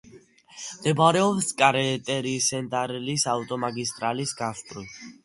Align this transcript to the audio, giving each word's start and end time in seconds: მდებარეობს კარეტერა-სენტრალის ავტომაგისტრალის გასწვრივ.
მდებარეობს 0.61 1.49
კარეტერა-სენტრალის 1.59 3.27
ავტომაგისტრალის 3.35 4.33
გასწვრივ. 4.41 4.99